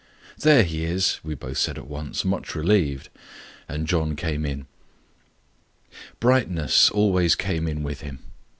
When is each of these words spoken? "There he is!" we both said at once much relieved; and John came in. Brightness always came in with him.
"There 0.39 0.63
he 0.63 0.83
is!" 0.83 1.19
we 1.23 1.35
both 1.35 1.59
said 1.59 1.77
at 1.77 1.85
once 1.87 2.25
much 2.25 2.55
relieved; 2.55 3.09
and 3.69 3.85
John 3.85 4.15
came 4.15 4.47
in. 4.47 4.65
Brightness 6.19 6.89
always 6.89 7.35
came 7.35 7.67
in 7.67 7.83
with 7.83 8.01
him. 8.01 8.17